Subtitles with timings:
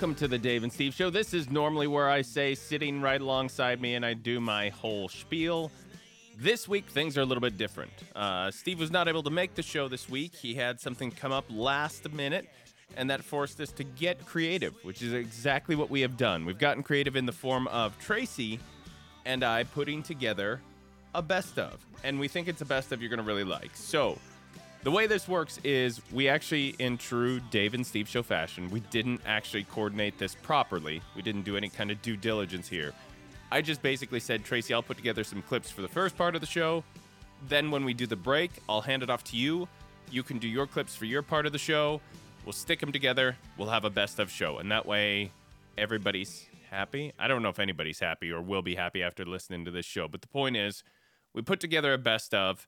[0.00, 1.10] Welcome to the Dave and Steve Show.
[1.10, 5.10] This is normally where I say sitting right alongside me and I do my whole
[5.10, 5.70] spiel.
[6.38, 7.92] This week, things are a little bit different.
[8.16, 10.34] Uh, Steve was not able to make the show this week.
[10.34, 12.48] He had something come up last minute,
[12.96, 16.46] and that forced us to get creative, which is exactly what we have done.
[16.46, 18.58] We've gotten creative in the form of Tracy
[19.26, 20.62] and I putting together
[21.14, 23.76] a best of, and we think it's a best of you're going to really like.
[23.76, 24.16] So,
[24.82, 28.80] the way this works is we actually, in true Dave and Steve show fashion, we
[28.80, 31.02] didn't actually coordinate this properly.
[31.14, 32.92] We didn't do any kind of due diligence here.
[33.52, 36.40] I just basically said, Tracy, I'll put together some clips for the first part of
[36.40, 36.84] the show.
[37.48, 39.68] Then, when we do the break, I'll hand it off to you.
[40.10, 42.00] You can do your clips for your part of the show.
[42.44, 43.36] We'll stick them together.
[43.58, 44.58] We'll have a best of show.
[44.58, 45.32] And that way,
[45.76, 47.12] everybody's happy.
[47.18, 50.08] I don't know if anybody's happy or will be happy after listening to this show.
[50.08, 50.84] But the point is,
[51.34, 52.66] we put together a best of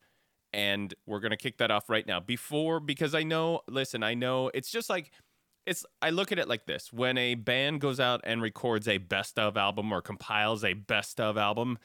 [0.52, 2.20] and we're going to kick that off right now.
[2.20, 5.10] Before because i know listen i know it's just like
[5.66, 6.92] it's i look at it like this.
[6.92, 11.20] When a band goes out and records a best of album or compiles a best
[11.20, 11.78] of album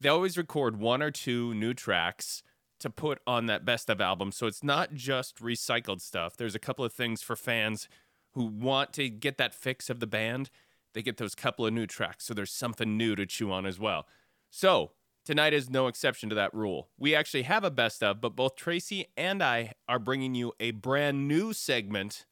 [0.00, 2.42] they always record one or two new tracks
[2.80, 4.30] to put on that best of album.
[4.30, 6.36] So it's not just recycled stuff.
[6.36, 7.88] There's a couple of things for fans
[8.34, 10.50] who want to get that fix of the band.
[10.94, 13.78] They get those couple of new tracks so there's something new to chew on as
[13.78, 14.06] well.
[14.50, 14.92] So
[15.28, 16.88] Tonight is no exception to that rule.
[16.96, 20.70] We actually have a best of, but both Tracy and I are bringing you a
[20.70, 22.24] brand new segment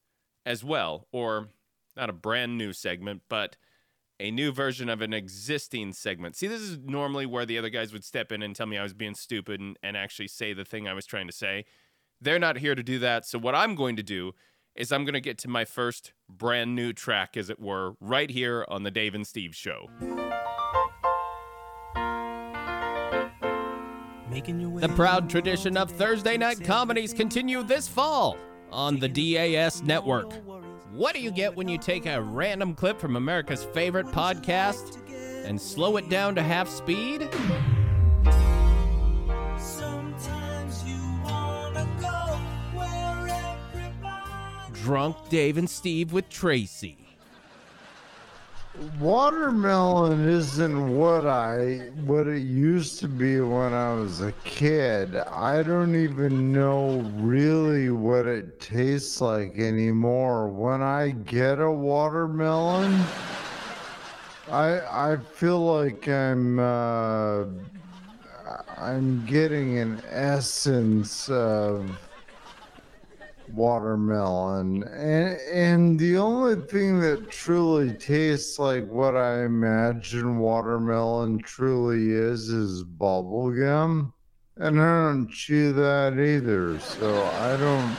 [0.46, 1.48] as well, or
[1.94, 3.58] not a brand new segment, but
[4.18, 6.36] a new version of an existing segment.
[6.36, 8.82] See, this is normally where the other guys would step in and tell me I
[8.82, 11.66] was being stupid and, and actually say the thing I was trying to say.
[12.22, 13.26] They're not here to do that.
[13.26, 14.32] So, what I'm going to do
[14.74, 18.30] is I'm going to get to my first brand new track, as it were, right
[18.30, 19.90] here on the Dave and Steve show.
[24.36, 28.36] The proud tradition of Thursday night comedies continue this fall
[28.70, 30.30] on the DAS network.
[30.92, 34.98] What do you get when you take a random clip from America's favorite podcast
[35.46, 37.30] and slow it down to half speed?
[44.74, 47.05] Drunk Dave and Steve with Tracy.
[49.00, 55.16] Watermelon isn't what I what it used to be when I was a kid.
[55.16, 60.48] I don't even know really what it tastes like anymore.
[60.48, 63.02] When I get a watermelon,
[64.50, 64.80] I
[65.12, 67.44] I feel like I'm uh,
[68.76, 71.98] I'm getting an essence of
[73.50, 82.10] watermelon and and the only thing that truly tastes like what i imagine watermelon truly
[82.10, 84.12] is is bubblegum.
[84.56, 87.96] and i don't chew that either so i don't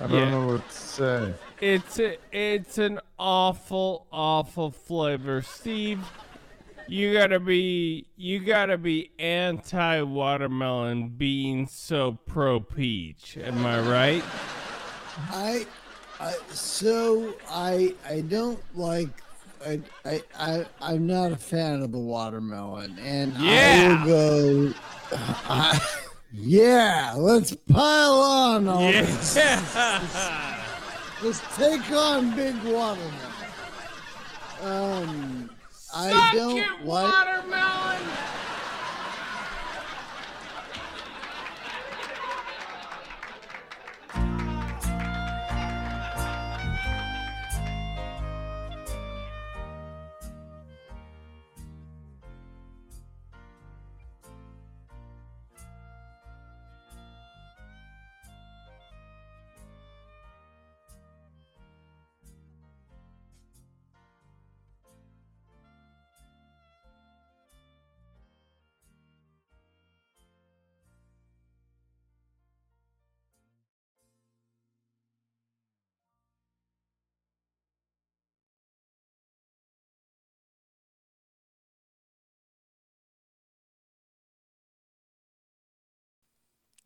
[0.00, 0.30] i don't Yeah.
[0.30, 6.00] know what to say It's a, it's an awful, awful flavor, Steve.
[6.86, 13.38] You gotta be you gotta be anti watermelon, being so pro peach.
[13.38, 14.24] Am I right?
[15.30, 15.66] I,
[16.20, 19.08] I so I I don't like
[19.66, 23.98] I I, I I'm not a fan of the watermelon, and Yeah.
[24.02, 24.74] I will go.
[25.12, 25.80] I,
[26.32, 29.36] yeah, let's pile on all this.
[29.36, 30.60] Yeah.
[31.22, 33.14] Let's take on big watermelon.
[34.60, 35.50] Um,
[35.96, 37.12] I Suck don't it, like.
[37.12, 38.02] watermelon.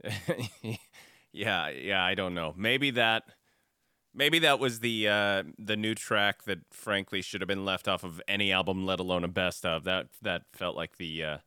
[1.33, 2.55] yeah, yeah, I don't know.
[2.57, 3.25] Maybe that
[4.15, 8.05] maybe that was the uh the new track that frankly should have been left off
[8.05, 9.85] of any album let alone a best of.
[9.85, 11.39] That that felt like the uh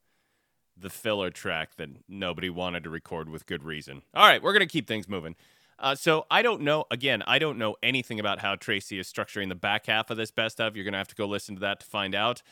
[0.78, 4.02] the filler track that nobody wanted to record with good reason.
[4.14, 5.36] All right, we're to keep things moving.
[5.78, 6.86] Uh, so I don't know.
[6.92, 10.30] Again, I don't know anything about how Tracy is structuring the back half of this
[10.30, 10.76] best of.
[10.76, 12.44] You're to have to go listen to that to find out.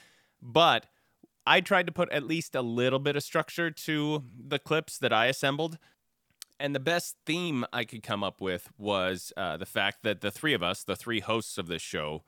[0.42, 0.88] But
[1.50, 5.12] I tried to put at least a little bit of structure to the clips that
[5.12, 5.80] I assembled.
[6.60, 10.30] And the best theme I could come up with was uh, the fact that the
[10.30, 12.22] three of us, the three hosts of this show,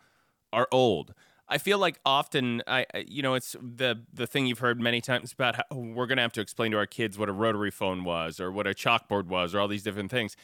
[0.52, 1.14] are old.
[1.48, 5.34] I feel like often I you know it's the the thing you've heard many times
[5.34, 8.04] about how we're going to have to explain to our kids what a rotary phone
[8.04, 10.36] was or what a chalkboard was or all these different things.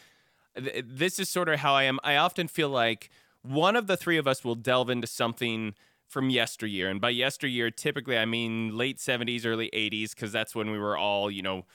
[0.56, 2.00] This is sort of how I am.
[2.04, 3.10] I often feel like
[3.42, 5.74] one of the three of us will delve into something
[6.08, 6.90] from yesteryear.
[6.90, 10.98] And by yesteryear, typically I mean late 70s, early 80s, because that's when we were
[10.98, 11.66] all, you know,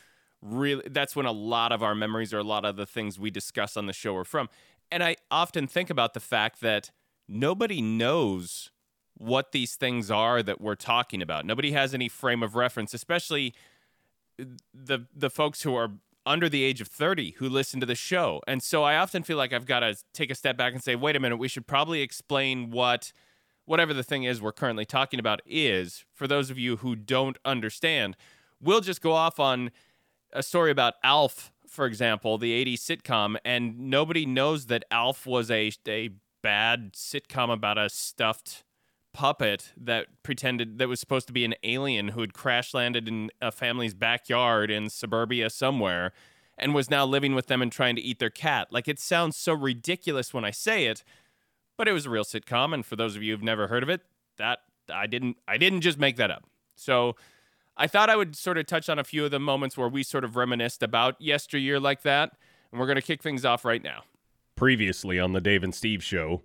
[0.40, 3.31] really, that's when a lot of our memories or a lot of the things we
[3.31, 4.49] discuss on the show are from.
[4.90, 6.90] And I often think about the fact that
[7.29, 8.70] nobody knows
[9.17, 11.44] what these things are that we're talking about.
[11.44, 13.55] Nobody has any frame of reference, especially
[14.38, 15.93] the the folks who are
[16.25, 18.40] under the age of 30 who listen to the show.
[18.46, 20.94] And so I often feel like I've got to take a step back and say,
[20.94, 23.12] wait a minute, we should probably explain what
[23.64, 27.38] whatever the thing is we're currently talking about is for those of you who don't
[27.44, 28.17] understand.
[28.61, 29.70] We'll just go off on
[30.32, 35.50] a story about Alf, for example, the 80s sitcom, and nobody knows that Alf was
[35.50, 36.11] a a
[36.43, 38.64] bad sitcom about a stuffed
[39.12, 43.31] puppet that pretended that was supposed to be an alien who had crash landed in
[43.41, 46.12] a family's backyard in suburbia somewhere
[46.59, 48.69] and was now living with them and trying to eat their cat.
[48.70, 51.05] Like it sounds so ridiculous when I say it,
[51.77, 53.89] but it was a real sitcom and for those of you who've never heard of
[53.89, 54.03] it,
[54.39, 54.61] that
[54.93, 56.45] I didn't I didn't just make that up.
[56.75, 57.17] So
[57.77, 60.03] I thought I would sort of touch on a few of the moments where we
[60.03, 62.33] sort of reminisced about yesteryear like that,
[62.71, 64.03] and we're going to kick things off right now.
[64.57, 66.43] Previously on the Dave and Steve show.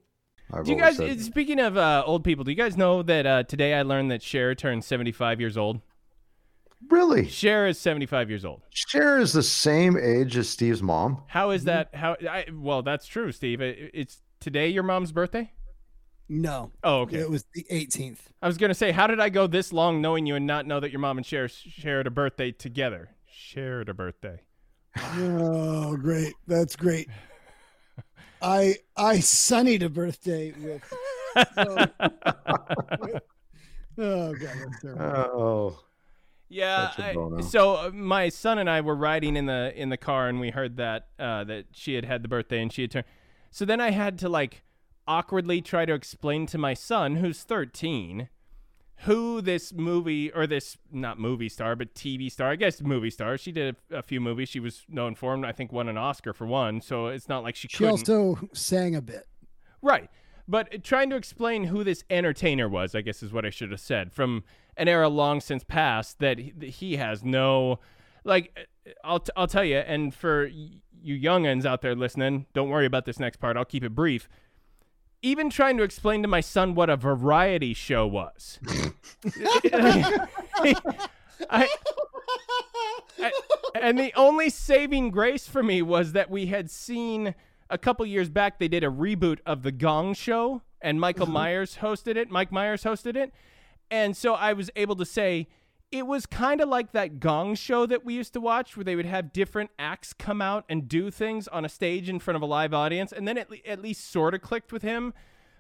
[0.51, 3.25] I've Do you guys, said- speaking of uh, old people, do you guys know that
[3.25, 5.81] uh, today I learned that Cher turned 75 years old?
[6.89, 7.27] really?
[7.27, 8.61] Cher is 75 years old.
[8.69, 11.23] Cher is the same age as Steve's mom.
[11.27, 11.93] How is that?
[11.93, 12.15] How?
[12.29, 13.61] I, well, that's true, Steve.
[13.61, 15.51] It, it's today your mom's birthday.
[16.29, 17.19] No, Oh, okay.
[17.19, 18.17] it was the 18th.
[18.41, 20.79] I was gonna say, how did I go this long knowing you and not know
[20.81, 23.11] that your mom and Cher shared a birthday together?
[23.31, 24.41] Shared a birthday.
[24.97, 26.33] Oh, great!
[26.47, 27.07] That's great.
[28.41, 30.81] I I sunnied a birthday with.
[31.55, 31.85] Oh,
[33.99, 35.01] oh god, that's terrible.
[35.03, 35.79] Oh,
[36.49, 36.89] Yeah.
[36.91, 37.41] Such a I- bono.
[37.41, 40.49] so uh, my son and I were riding in the in the car, and we
[40.49, 43.05] heard that uh, that she had had the birthday, and she had turned.
[43.51, 44.63] So then I had to like
[45.07, 48.29] awkwardly try to explain to my son, who's 13,
[49.01, 53.37] who this movie or this not movie star, but TV star, I guess movie star.
[53.37, 54.49] She did a, a few movies.
[54.49, 55.45] She was known for them.
[55.45, 56.81] I think won an Oscar for one.
[56.81, 57.91] So it's not like she, She couldn't.
[58.09, 59.27] also sang a bit.
[59.81, 60.09] Right.
[60.47, 63.71] But uh, trying to explain who this entertainer was, I guess is what I should
[63.71, 64.43] have said, from
[64.75, 67.79] an era long since past that he, that he has no
[68.23, 68.51] like
[68.85, 70.49] uh, I'll t- I'll tell you and for
[71.01, 73.57] you youngins out there listening, don't worry about this next part.
[73.57, 74.27] I'll keep it brief.
[75.21, 78.59] Even trying to explain to my son what a variety show was.
[81.49, 81.67] I,
[83.19, 83.31] I-
[83.75, 87.35] and the only saving grace for me was that we had seen
[87.69, 91.33] a couple years back they did a reboot of the Gong Show and Michael mm-hmm.
[91.33, 92.29] Myers hosted it.
[92.29, 93.33] Mike Myers hosted it.
[93.89, 95.47] And so I was able to say
[95.91, 98.95] it was kind of like that Gong Show that we used to watch where they
[98.95, 102.41] would have different acts come out and do things on a stage in front of
[102.41, 105.13] a live audience and then it le- at least sort of clicked with him.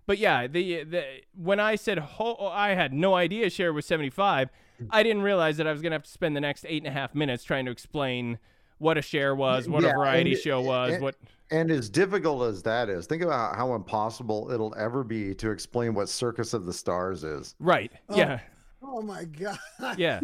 [0.05, 1.03] But yeah, the the
[1.35, 4.49] when I said ho- oh, I had no idea Cher was 75,
[4.81, 4.87] mm.
[4.89, 6.91] I didn't realize that I was gonna have to spend the next eight and a
[6.97, 8.37] half minutes trying to explain
[8.79, 11.15] what a Cher was, what Yeah, a variety and- show was, and- what.
[11.51, 15.93] and as difficult as that is, think about how impossible it'll ever be to explain
[15.93, 17.55] what Circus of the Stars is.
[17.59, 17.91] Right?
[18.09, 18.39] Oh, yeah,
[18.81, 19.57] Oh my god.
[19.97, 20.21] yeah,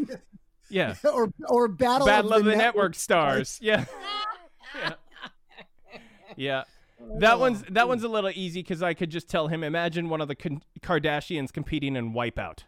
[0.70, 0.96] yeah.
[1.14, 3.60] or or battle, Battle of the, Network, Stars.
[3.62, 3.86] Yeah.
[4.76, 4.94] yeah.
[6.36, 6.64] Yeah.
[7.20, 9.64] That one's that one's a little easy because I could just tell him.
[9.64, 12.60] Imagine one of the Con- Kardashians competing in Wipeout,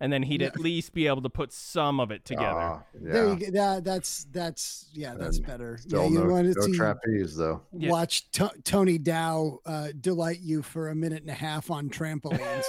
[0.00, 2.84] and then he'd at least be able to put some of it together.
[2.92, 3.32] There yeah.
[3.32, 3.50] you go.
[3.52, 5.78] That, that's that's yeah, that's And better.
[5.86, 7.62] Yeah, you no, want to no see trapeze though.
[7.72, 7.90] Yeah.
[7.90, 12.64] watch to- Tony Dow uh, delight you for a minute and a half on trampolines.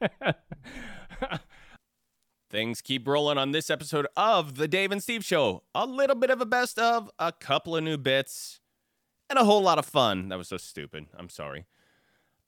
[2.50, 5.62] Things keep rolling on this episode of The Dave and Steve Show.
[5.74, 8.60] A little bit of a best of, a couple of new bits,
[9.28, 10.28] and a whole lot of fun.
[10.28, 11.06] That was so stupid.
[11.18, 11.66] I'm sorry.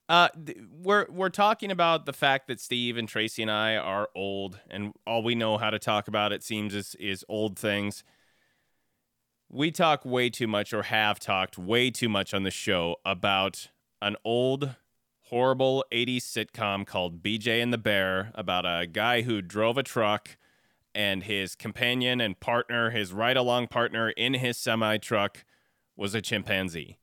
[0.09, 4.09] Uh, th- we're we're talking about the fact that Steve and Tracy and I are
[4.15, 8.05] old, and all we know how to talk about it seems is is old things.
[9.51, 13.69] We talk way too much, or have talked way too much on the show about
[14.01, 14.77] an old
[15.29, 20.37] horrible 80s sitcom called BJ and the Bear about a guy who drove a truck
[20.95, 25.45] and his companion and partner, his ride along partner in his semi truck,
[25.97, 26.99] was a chimpanzee.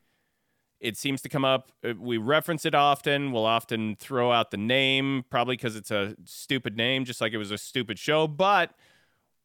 [0.80, 1.72] It seems to come up.
[1.84, 3.32] uh, We reference it often.
[3.32, 7.38] We'll often throw out the name, probably because it's a stupid name, just like it
[7.38, 8.28] was a stupid show.
[8.28, 8.72] But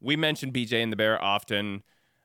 [0.01, 1.83] we mention BJ and the Bear often.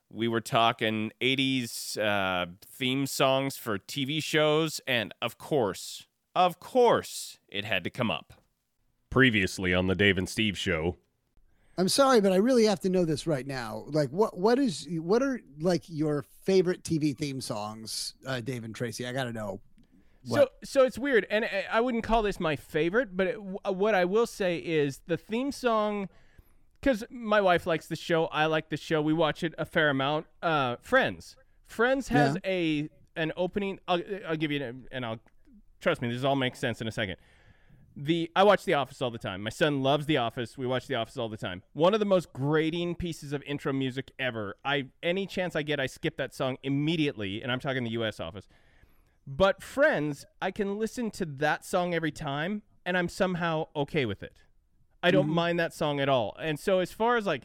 [0.10, 4.80] We were talking 80s uh, theme songs for TV shows.
[4.88, 8.34] And of course, of course it had to come up.
[9.10, 10.98] Previously on the Dave and Steve show.
[11.78, 13.86] I'm sorry, but I really have to know this right now.
[13.88, 18.74] Like, what what is what are like your favorite TV theme songs, uh, Dave and
[18.76, 19.06] Tracy?
[19.08, 19.60] I got to know.
[20.24, 20.54] So, What?
[20.64, 24.06] so it's weird, and I- I wouldn't call this my favorite, but it, what I
[24.06, 26.10] will say is the theme song,
[26.82, 29.90] because my wife likes the show, I like the show, we watch it a fair
[29.92, 30.26] amount.
[30.42, 31.36] Uh, Friends,
[31.68, 33.80] Friends has a an opening.
[33.88, 35.20] I'll, I'll give you, an, and I'll
[35.86, 37.18] trust me, this all makes sense in a second.
[37.96, 39.44] The I watch The Office all the time.
[39.44, 40.58] My son loves The Office.
[40.58, 41.62] We watch The Office all the time.
[41.74, 44.56] One of the most grating pieces of intro music ever.
[44.66, 48.20] I any chance I get, I skip that song immediately, and I'm talking the U.S.
[48.20, 48.48] Office.
[49.28, 54.24] But Friends, I can listen to that song every time and I'm somehow okay with
[54.24, 54.42] it.
[55.04, 55.36] I don't mm-hmm.
[55.36, 56.36] mind that song at all.
[56.42, 57.44] And so as far as like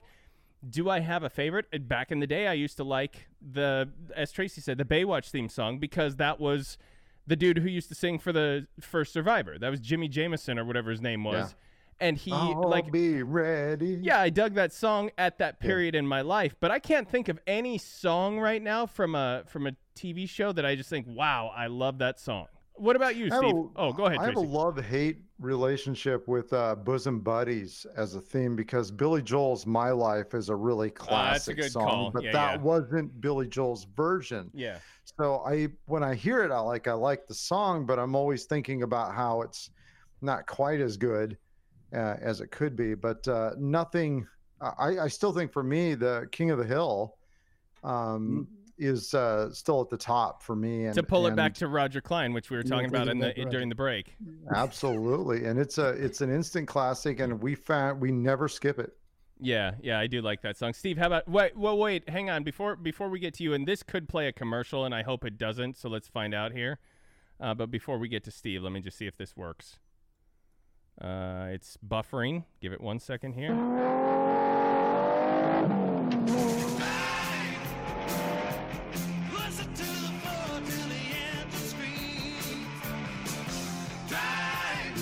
[0.69, 1.67] do I have a favorite?
[1.89, 5.51] Back in the day I used to like the as Tracy said, the Baywatch theme
[5.51, 6.79] song because that was
[7.31, 9.57] the dude who used to sing for the first Survivor.
[9.57, 11.51] That was Jimi Jamison or whatever his name was.
[11.51, 12.09] Yeah.
[12.09, 14.01] And he I'll like be ready.
[14.03, 17.29] yeah, I dug that song at that period in my life, but I can't think
[17.29, 21.07] of any song right now from a from a TV show that I just think,
[21.09, 22.47] wow, I love that song.
[22.81, 23.55] What about you, I have Steve?
[23.55, 28.15] a- oh, go ahead, I have a love hate relationship with uh, Bosom Buddies as
[28.15, 31.85] a theme because Billy Joel's "My Life" is a really Ah, that's a classic song,
[31.85, 32.11] call.
[32.13, 32.63] but Yeah, that yeah.
[32.63, 34.51] wasn't Billy Joel's version.
[34.55, 34.79] yeah,
[35.19, 38.45] So I, when I hear it, I like I like the song, but I'm always
[38.47, 39.69] thinking about how it's
[40.23, 41.37] not quite as good
[41.95, 42.95] uh, as it could be.
[42.95, 44.27] But uh, nothing.
[44.63, 47.15] I, I still think for me, the King of the Hill
[47.83, 48.47] um,
[48.81, 50.87] is uh, still at the top for me.
[50.87, 53.33] And to pull it back to Roger Clyne, which we were talking about in the
[53.51, 54.15] during the break.
[54.55, 58.97] Absolutely, and it's a it's an instant classic, and we found we never skip it.
[59.43, 60.75] Yeah, yeah, I do like that song.
[60.75, 63.67] Steve, how about wait, well, wait, hang on before before we get to you, and
[63.67, 65.77] this could play a commercial, and I hope it doesn't.
[65.77, 66.79] So let's find out here.
[67.39, 69.79] Uh, but before we get to Steve, let me just see if this works.
[71.01, 72.45] Uh, it's buffering.
[72.61, 73.99] Give it one second here.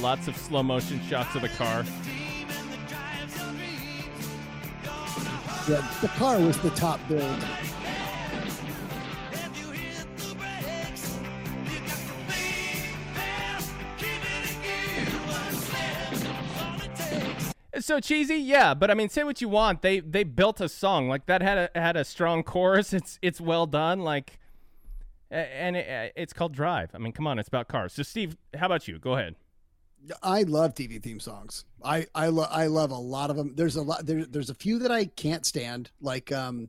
[0.01, 1.85] Lots of slow motion shots of the car.
[5.69, 7.45] Yeah, the car was the top build.
[17.81, 18.75] So cheesy, yeah.
[18.75, 19.83] But I mean, say what you want.
[19.83, 22.93] They they built a song like that had a had a strong chorus.
[22.99, 24.01] It's it's well done.
[24.01, 24.39] Like,
[25.31, 26.91] and it, it's called Drive.
[26.95, 27.93] I mean, come on, it's about cars.
[27.95, 28.99] So Steve, how about you?
[28.99, 29.37] Go ahead.
[30.23, 31.65] I love TV theme songs.
[31.85, 33.55] I I love I love a lot of them.
[33.55, 36.69] There's a lot there, there's a few that I can't stand like um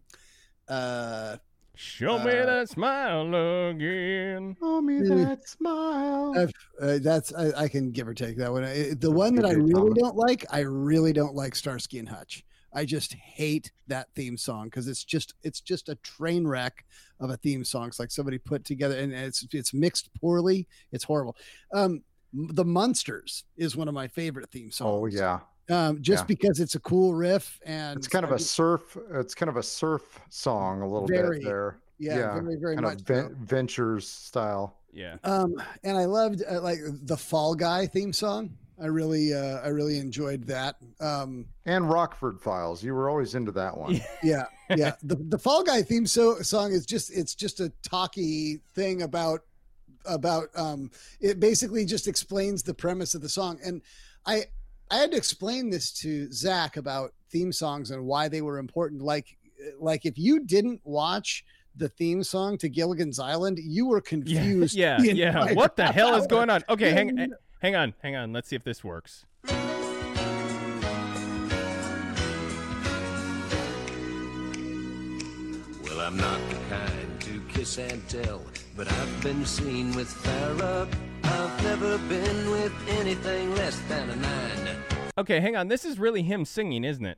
[0.67, 1.37] uh
[1.75, 4.57] Show me Uh, that smile again.
[4.59, 6.33] Show me that smile.
[6.37, 8.63] I've, uh, that's I, I can give or take that one.
[8.99, 9.97] The one that I really Thomas.
[9.97, 12.43] don't like, I really don't like Starsky and Hutch.
[12.73, 16.83] I just hate that theme song because it's just it's just a train wreck
[17.21, 17.87] of a theme song.
[17.87, 20.67] It's like somebody put together and it's it's mixed poorly.
[20.91, 21.37] It's horrible.
[21.73, 24.89] Um, the Munsters is one of my favorite theme songs.
[24.91, 26.27] Oh yeah, um, just yeah.
[26.27, 28.97] because it's a cool riff and it's kind of I a just- surf.
[29.11, 31.79] It's kind of a surf song a little Very, bit there.
[31.97, 33.01] yeah, very very kind much.
[33.01, 33.13] of so.
[33.13, 34.75] ven- ventures style.
[34.91, 35.17] Yeah.
[35.23, 38.57] Um, and I loved uh, like the Fall Guy theme song.
[38.81, 40.77] I really, uh, I really enjoyed that.
[41.01, 42.81] Um, And Rockford Files.
[42.81, 43.99] You were always into that one.
[44.23, 44.45] yeah,
[44.75, 44.93] yeah.
[45.03, 49.41] The the Fall Guy theme so song is just it's just a talky thing about
[50.05, 53.59] about um it basically just explains the premise of the song.
[53.63, 53.81] And
[54.25, 54.45] I
[54.91, 59.01] I had to explain this to Zach about theme songs and why they were important.
[59.01, 59.37] Like
[59.79, 61.43] like if you didn't watch
[61.75, 64.75] the theme song to Gilligan's Island, you were confused.
[64.75, 65.53] yeah, the yeah.
[65.53, 66.63] What the hell is going on?
[66.69, 68.33] Okay, hang, hang on, hang on.
[68.33, 69.25] Let's see if this works.
[75.83, 78.41] Well, I'm not the kind to kiss and tell,
[78.79, 80.87] but I've been seen with Farrah.
[81.25, 84.77] I've never been with anything less than a nine.
[85.17, 85.67] Okay, hang on.
[85.67, 87.17] This is really him singing, isn't it?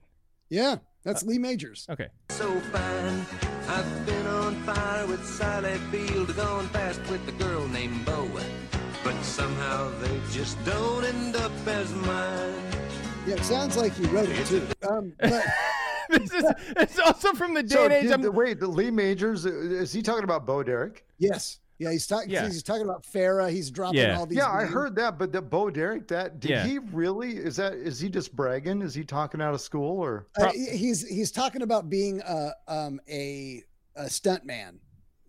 [0.49, 1.85] Yeah, that's Lee Majors.
[1.87, 2.07] Okay.
[2.29, 3.25] So fine.
[3.67, 8.27] I've been on fire with Sally Field, gone fast with the girl named Bo.
[9.03, 12.55] But somehow they just don't end up as mine.
[13.27, 14.67] Yeah, it sounds like he wrote it too.
[14.89, 15.45] Um, but
[16.31, 18.01] this is it's also from the day So and age.
[18.03, 21.05] did I'm- wait, the Lee Majors uh, is he talking about Bo Derek?
[21.17, 22.29] yes, yeah, he's talking.
[22.29, 22.45] Yeah.
[22.45, 23.49] He's talking about Farrah.
[23.49, 24.19] He's dropping Yeah.
[24.19, 24.37] all these.
[24.37, 26.63] Yeah, I heard that, but the Bo Derek, that did Yeah.
[26.63, 27.37] he really?
[27.37, 28.83] Is that is he just bragging?
[28.83, 30.27] Is he talking out of school or?
[30.39, 33.63] Uh, he's he's talking about being a um a
[33.95, 34.79] a stunt man.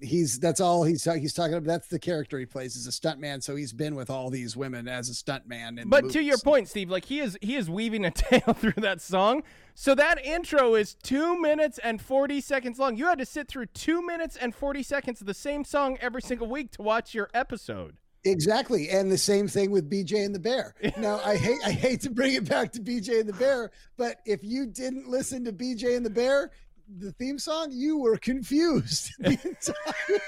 [0.02, 1.66] He's that's all he's he's talking about.
[1.66, 3.42] That's the character he plays as a stuntman.
[3.42, 5.80] So he's been with all these women as a stuntman.
[5.80, 8.74] in But to your point, Steve, like he is he is weaving a tale through
[8.78, 9.42] that song.
[9.74, 12.96] So that intro is two minutes and forty seconds long.
[12.96, 16.22] You had to sit through two minutes and forty seconds of the same song every
[16.22, 17.96] single week to watch your episode.
[18.24, 20.74] Exactly, and the same thing with BJ and the Bear.
[20.96, 24.20] Now, I hate I hate to bring it back to BJ and the Bear, but
[24.24, 26.52] if you didn't listen to BJ and the Bear,
[26.98, 30.20] the theme song, you were confused the entire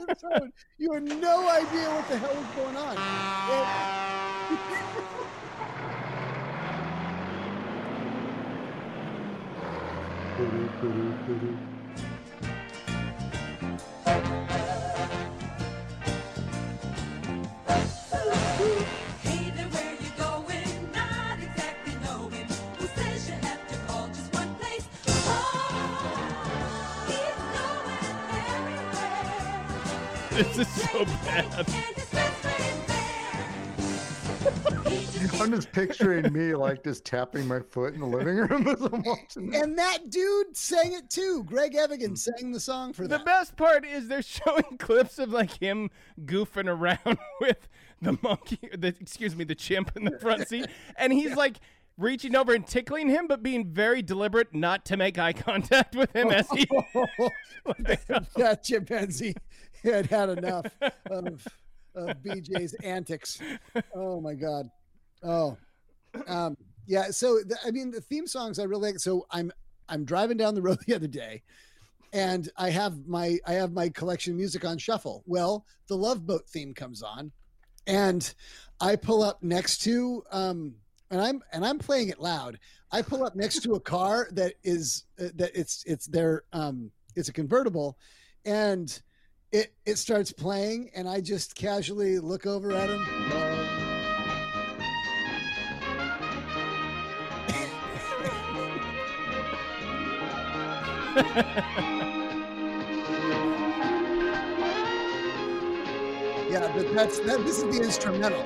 [0.00, 0.50] episode.
[0.78, 2.96] You had no idea what the hell was going on.
[10.36, 11.62] Hey
[30.36, 31.46] This is so bad.
[31.56, 31.66] And
[31.96, 32.96] his best friend there.
[34.92, 38.68] He just I'm just picturing me like just tapping my foot in the living room
[38.68, 39.48] as I'm watching.
[39.50, 39.62] this.
[39.62, 41.42] And that dude sang it too.
[41.44, 43.20] Greg Evigan sang the song for that.
[43.20, 45.88] The best part is they're showing clips of like him
[46.26, 47.66] goofing around with
[48.02, 50.66] the monkey, the excuse me, the chimp in the front seat,
[50.98, 51.56] and he's like
[51.98, 56.14] reaching over and tickling him, but being very deliberate not to make eye contact with
[56.14, 56.66] him as he.
[58.36, 59.34] that chimpanzee
[59.90, 60.66] had had enough
[61.10, 61.46] of,
[61.94, 63.40] of BJ's antics.
[63.94, 64.70] Oh my god.
[65.22, 65.56] Oh,
[66.26, 67.10] um, yeah.
[67.10, 69.00] So the, I mean, the theme songs I really like.
[69.00, 69.52] So I'm
[69.88, 71.42] I'm driving down the road the other day,
[72.12, 75.22] and I have my I have my collection music on shuffle.
[75.26, 77.32] Well, the Love Boat theme comes on,
[77.86, 78.32] and
[78.80, 80.74] I pull up next to um,
[81.10, 82.58] and I'm and I'm playing it loud.
[82.92, 86.90] I pull up next to a car that is uh, that it's it's their um
[87.14, 87.98] it's a convertible,
[88.44, 89.00] and
[89.52, 93.06] it it starts playing, and I just casually look over at him.
[106.48, 107.44] Yeah, but that's that.
[107.44, 108.42] This is the instrumental,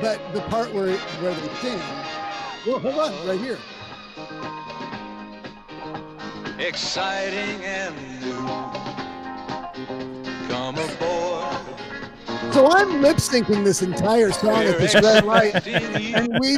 [0.00, 1.78] but the part where where they sing.
[2.66, 3.58] Well, hold on, right here.
[6.58, 8.73] Exciting and new.
[12.54, 16.56] So I'm lip syncing this entire song at this red light, and we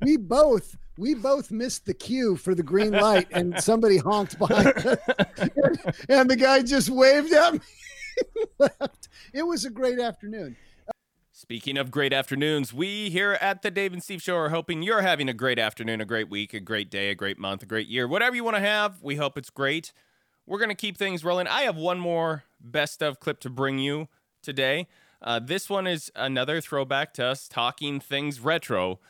[0.00, 4.68] we both we both missed the cue for the green light, and somebody honked behind
[4.68, 4.96] us,
[6.08, 7.60] and the guy just waved at me.
[8.34, 8.46] and
[8.80, 9.08] left.
[9.34, 10.56] It was a great afternoon.
[11.32, 15.02] Speaking of great afternoons, we here at the Dave and Steve Show are hoping you're
[15.02, 17.88] having a great afternoon, a great week, a great day, a great month, a great
[17.88, 19.02] year, whatever you want to have.
[19.02, 19.92] We hope it's great.
[20.46, 21.46] We're going to keep things rolling.
[21.46, 24.08] I have one more best of clip to bring you
[24.42, 24.86] today.
[25.26, 29.00] Uh, this one is another throwback to us talking things retro,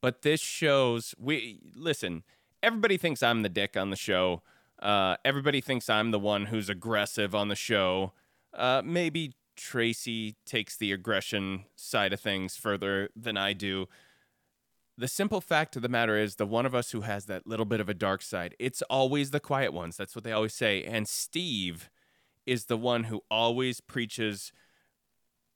[0.00, 2.22] but this shows we listen.
[2.62, 4.40] Everybody thinks I'm the dick on the show.
[4.78, 8.14] Uh, everybody thinks I'm the one who's aggressive on the show.
[8.54, 13.88] Uh, maybe Tracy takes the aggression side of things further than I do.
[14.96, 17.66] The simple fact of the matter is, the one of us who has that little
[17.66, 19.98] bit of a dark side, it's always the quiet ones.
[19.98, 20.82] That's what they always say.
[20.82, 21.90] And Steve
[22.46, 24.50] is the one who always preaches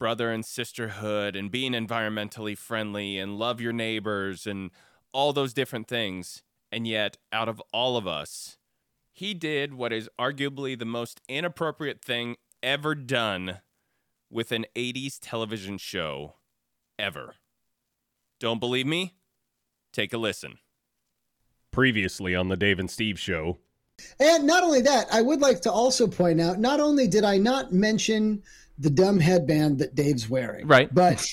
[0.03, 4.73] brother and sisterhood and being environmentally friendly and love your neighbors and
[5.13, 6.43] all those different things.
[6.73, 8.59] And yet, out of all of us,
[9.13, 12.35] he did what is arguably the most inappropriate thing
[12.65, 13.59] ever done
[14.29, 16.35] with an 80s television show
[16.99, 17.37] ever.
[18.41, 19.15] Don't believe me?
[19.93, 20.59] Take a listen.
[21.71, 23.59] Previously on the Dave and Steve show.
[24.19, 27.39] And not only that, I would like to also point out not only did I
[27.39, 28.43] not mention
[28.79, 30.93] the dumb headband that Dave's wearing, Right.
[30.95, 31.25] but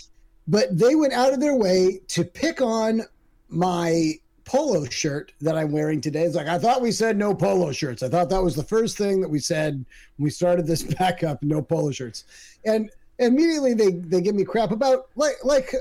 [0.48, 3.04] but they went out of their way to pick on
[3.50, 4.14] my
[4.46, 6.24] polo shirt that I'm wearing today.
[6.24, 8.02] It's like I thought we said no polo shirts.
[8.02, 11.44] I thought that was the first thing that we said when we started this backup,
[11.44, 12.26] no polo shirts.
[12.66, 15.72] And immediately they they give me crap about like like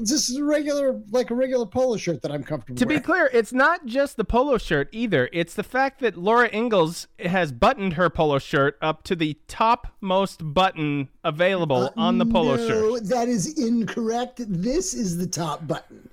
[0.00, 3.30] this is a regular like a regular polo shirt that I'm comfortable To be clear,
[3.32, 5.28] it's not just the polo shirt either.
[5.32, 10.54] It's the fact that Laura Ingalls has buttoned her polo shirt up to the topmost
[10.54, 13.04] button available uh, on the polo no, shirt.
[13.04, 14.40] That is incorrect.
[14.46, 16.08] This is the top button.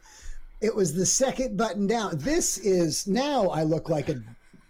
[0.62, 2.17] It was the second button down.
[2.17, 4.22] This is now I look like a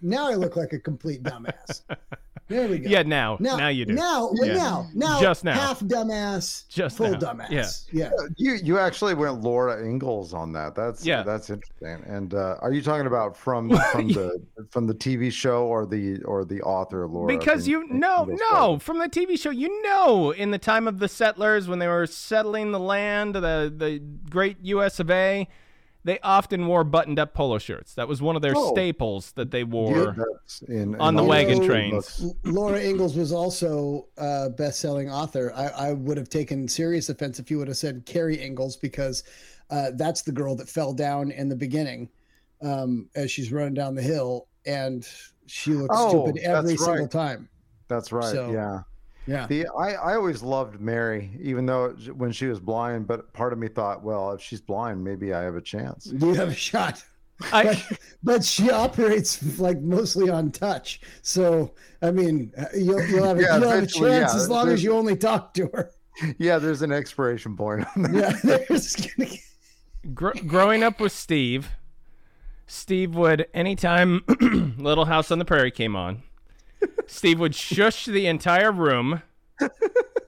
[0.01, 1.81] now I look like a complete dumbass.
[2.51, 2.89] There we go.
[2.89, 3.93] Yeah, now, now, now you do.
[3.93, 4.53] Now, well, Yeah.
[4.55, 5.53] now, now, Just now.
[5.53, 7.17] half dumbass, Just full now.
[7.19, 7.85] dumbass.
[7.91, 8.09] Yeah.
[8.11, 8.11] yeah.
[8.37, 10.75] You you actually went Laura Ingalls on that.
[10.75, 11.23] That's Yeah.
[11.23, 12.03] that's interesting.
[12.05, 16.21] And uh, are you talking about from from the from the TV show or the
[16.23, 17.27] or the author Laura?
[17.27, 18.79] Because In- you in- no no Garden?
[18.79, 22.05] from the TV show you know in the time of the settlers when they were
[22.05, 24.99] settling the land the the great U.S.
[24.99, 25.47] of A.
[26.03, 27.93] They often wore buttoned-up polo shirts.
[27.93, 28.71] That was one of their Oh.
[28.73, 30.15] staples that they wore.
[30.17, 32.25] that's in, on in the wagon those trains.
[32.43, 35.53] Laura Ingalls was also a best-selling author.
[35.55, 39.23] I, I would have taken serious offense if you would have said Carrie Ingalls because
[39.69, 42.09] uh, that's the girl that fell down in the beginning
[42.63, 45.07] um, as she's running down the hill, and
[45.45, 47.11] she looks Oh, stupid every that's single right.
[47.11, 47.49] time.
[47.87, 48.31] That's right.
[48.31, 48.79] So- yeah.
[49.27, 49.45] Yeah.
[49.47, 53.07] The I, I always loved Mary, even though when she was blind.
[53.07, 56.11] But part of me thought, well, if she's blind, maybe I have a chance.
[56.19, 57.03] You have a shot.
[57.51, 61.01] I, but, but she operates like mostly on touch.
[61.23, 64.49] So I mean, uh, you'll, you'll have a, Yeah, you'll have a chance yeah, as
[64.49, 65.91] long there's- as you only talk to her.
[66.37, 68.13] Yeah, there's an expiration point on that.
[68.43, 69.29] Yeah, there's gonna
[70.13, 71.69] gr- growing up with Steve,
[72.67, 74.21] Steve would anytime
[74.77, 76.21] Little House on the Prairie came on,
[77.07, 79.21] Steve would shush the entire room,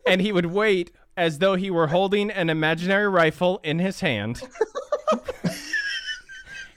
[0.08, 4.42] and he would wait as though he were holding an imaginary rifle in his hand.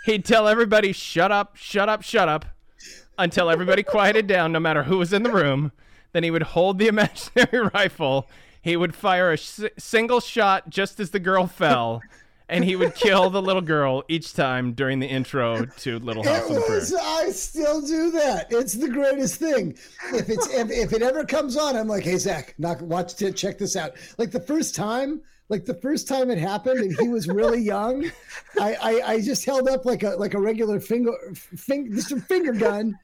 [0.04, 2.44] He'd tell everybody, "Shut up, shut up, shut up,"
[3.18, 5.72] until everybody quieted down, no matter who was in the room.
[6.12, 8.28] Then he would hold the imaginary rifle.
[8.62, 12.00] He would fire a s- single shot just as the girl fell,
[12.48, 16.44] and he would kill the little girl each time during the intro to Little House
[16.44, 17.02] It on the Prairie.
[17.02, 18.46] I still do that.
[18.50, 19.76] It's the greatest thing.
[20.12, 23.36] If it's if, if it ever comes on, I'm like, hey Zach, knock, watch it,
[23.36, 23.92] check this out.
[24.18, 28.10] Like the first time, like the first time it happened, and he was really young.
[28.60, 32.20] I I, I just held up like a like a regular finger finger just a
[32.20, 32.96] finger gun,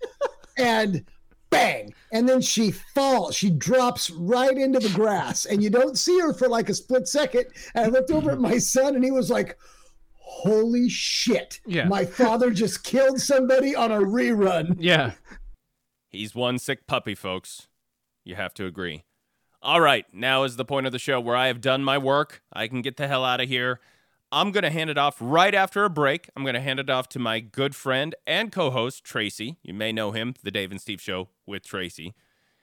[0.56, 1.04] and
[1.52, 3.36] bang, and then she falls.
[3.36, 7.06] She drops right into the grass, and you don't see her for like a split
[7.06, 7.44] second.
[7.76, 9.56] And I looked over at my son, and he was like
[10.24, 11.84] holy shit Yeah.
[11.88, 15.12] my father just killed somebody on a rerun Yeah.
[16.08, 17.68] He's one sick puppy, folks.
[18.24, 19.04] You have to agree.
[19.60, 22.42] All right, now is the point of the show where I have done my work.
[22.52, 23.78] I can get the hell out of here.
[24.34, 26.30] I'm going to hand it off right after a break.
[26.34, 29.58] I'm going to hand it off to my good friend and co host, Tracy.
[29.62, 32.14] You may know him, The Dave and Steve Show with Tracy.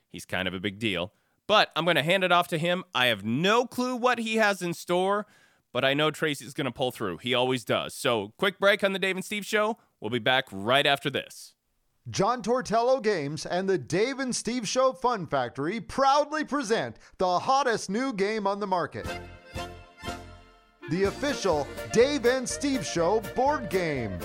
[0.08, 1.12] He's kind of a big deal.
[1.46, 2.82] But I'm going to hand it off to him.
[2.92, 5.26] I have no clue what he has in store,
[5.72, 7.18] but I know Tracy's going to pull through.
[7.18, 7.94] He always does.
[7.94, 9.78] So, quick break on The Dave and Steve Show.
[10.00, 11.54] We'll be back right after this.
[12.08, 17.88] John Tortello Games and the Dave and Steve Show Fun Factory proudly present the hottest
[17.88, 19.06] new game on the market.
[20.90, 24.18] The official Dave and Steve Show board game.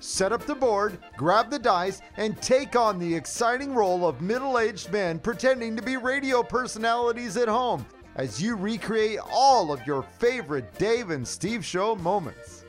[0.00, 4.58] Set up the board, grab the dice, and take on the exciting role of middle
[4.58, 10.02] aged men pretending to be radio personalities at home as you recreate all of your
[10.02, 12.64] favorite Dave and Steve Show moments.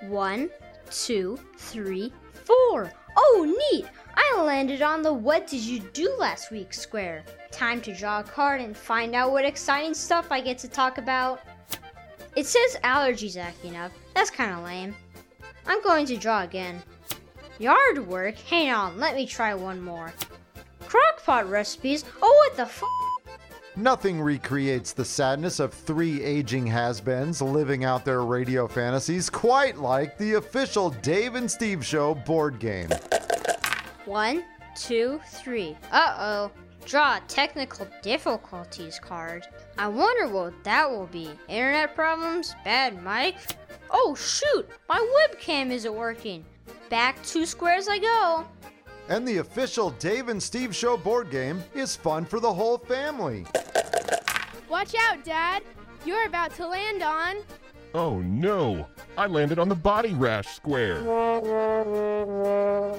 [0.00, 0.50] One,
[0.90, 2.12] two, three,
[2.44, 2.92] four.
[3.16, 3.86] Oh, neat!
[4.16, 7.22] I landed on the What Did You Do Last Week square.
[7.52, 10.98] Time to draw a card and find out what exciting stuff I get to talk
[10.98, 11.40] about.
[12.36, 13.92] It says allergies acting up.
[14.14, 14.94] That's kind of lame.
[15.66, 16.82] I'm going to draw again.
[17.58, 18.36] Yard work?
[18.38, 20.12] Hang on, let me try one more.
[20.84, 22.04] Crockpot recipes?
[22.22, 22.82] Oh, what the f?
[23.76, 29.76] Nothing recreates the sadness of three aging has beens living out their radio fantasies quite
[29.76, 32.88] like the official Dave and Steve Show board game.
[34.04, 35.76] One, two, three.
[35.92, 36.50] Uh oh.
[36.88, 39.46] Draw a technical difficulties card.
[39.76, 41.28] I wonder what that will be.
[41.46, 42.54] Internet problems?
[42.64, 43.36] Bad mic?
[43.90, 44.66] Oh shoot!
[44.88, 46.46] My webcam isn't working.
[46.88, 48.46] Back two squares I go.
[49.10, 53.44] And the official Dave and Steve Show board game is fun for the whole family.
[54.70, 55.62] Watch out, Dad!
[56.06, 57.36] You're about to land on.
[57.98, 58.86] Oh no!
[59.16, 61.02] I landed on the body rash square.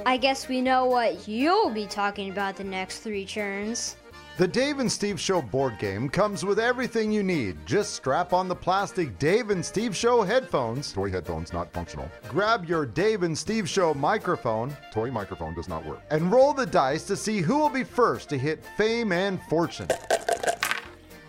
[0.05, 3.95] I guess we know what you'll be talking about the next three turns.
[4.35, 7.65] The Dave and Steve Show board game comes with everything you need.
[7.65, 10.91] Just strap on the plastic Dave and Steve Show headphones.
[10.91, 12.12] Toy headphones not functional.
[12.27, 16.01] Grab your Dave and Steve Show microphone Toy microphone does not work.
[16.12, 19.88] and roll the dice to see who will be first to hit fame and fortune.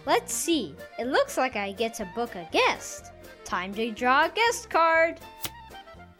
[0.06, 0.74] Let's see.
[0.98, 3.12] It looks like I get to book a guest.
[3.50, 5.18] Time to draw a guest card.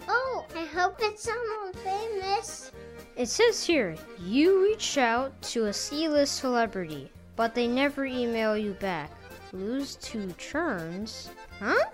[0.09, 2.73] Oh, I hope it's someone famous.
[3.15, 8.73] It says here, you reach out to a C-list celebrity, but they never email you
[8.73, 9.13] back.
[9.53, 11.31] Lose two turns?
[11.61, 11.85] Huh?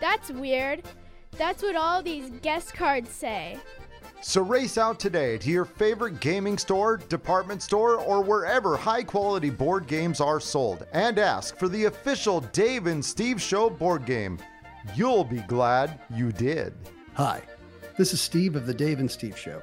[0.00, 0.82] That's weird.
[1.38, 3.58] That's what all these guest cards say.
[4.20, 9.50] So race out today to your favorite gaming store, department store, or wherever high quality
[9.50, 14.38] board games are sold and ask for the official Dave and Steve Show board game.
[14.94, 16.72] You'll be glad you did.
[17.14, 17.42] Hi,
[17.96, 19.60] this is Steve of the Dave and Steve Show.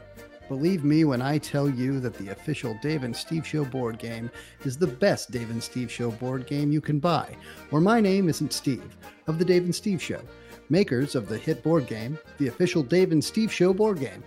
[0.49, 4.29] Believe me when I tell you that the official Dave and Steve Show board game
[4.65, 7.36] is the best Dave and Steve Show board game you can buy,
[7.71, 10.21] or my name isn't Steve of the Dave and Steve Show,
[10.69, 14.23] makers of the hit board game, the official Dave and Steve Show board game.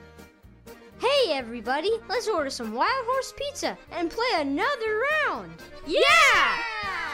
[0.98, 5.52] Hey everybody, let's order some Wild Horse Pizza and play another round.
[5.86, 7.05] Yeah!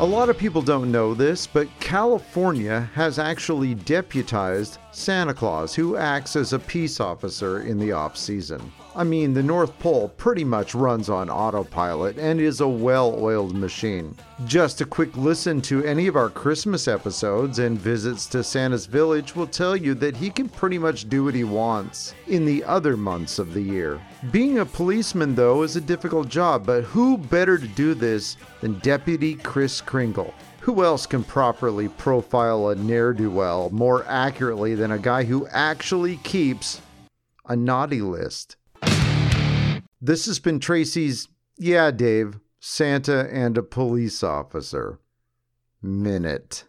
[0.00, 5.96] A lot of people don't know this, but California has actually deputized Santa Claus, who
[5.96, 8.60] acts as a peace officer in the off season.
[8.98, 13.54] I mean, the North Pole pretty much runs on autopilot and is a well oiled
[13.54, 14.16] machine.
[14.44, 19.36] Just a quick listen to any of our Christmas episodes and visits to Santa's village
[19.36, 22.96] will tell you that he can pretty much do what he wants in the other
[22.96, 24.00] months of the year.
[24.32, 28.80] Being a policeman, though, is a difficult job, but who better to do this than
[28.80, 30.34] Deputy Kris Kringle?
[30.62, 35.46] Who else can properly profile a ne'er do well more accurately than a guy who
[35.52, 36.80] actually keeps
[37.48, 38.56] a naughty list?
[40.00, 45.00] This has been Tracy's, yeah, Dave, Santa and a police officer.
[45.82, 46.62] Minute.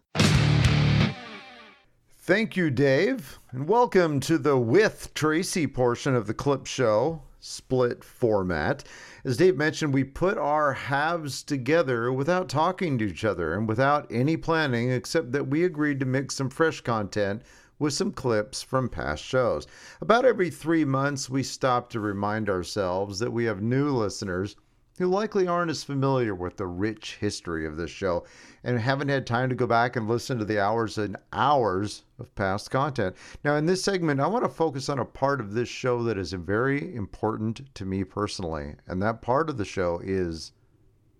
[2.21, 8.03] Thank you, Dave, and welcome to the With Tracy portion of the clip show, split
[8.03, 8.83] format.
[9.23, 14.11] As Dave mentioned, we put our halves together without talking to each other and without
[14.11, 17.43] any planning, except that we agreed to mix some fresh content
[17.79, 19.65] with some clips from past shows.
[20.01, 24.55] About every three months, we stop to remind ourselves that we have new listeners
[24.99, 28.25] who likely aren't as familiar with the rich history of this show
[28.65, 32.35] and haven't had time to go back and listen to the hours and hours of
[32.35, 33.15] past content.
[33.45, 36.17] Now, in this segment, I want to focus on a part of this show that
[36.17, 40.51] is very important to me personally, and that part of the show is